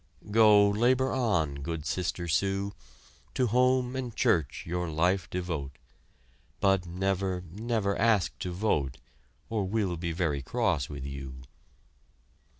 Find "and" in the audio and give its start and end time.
3.95-4.15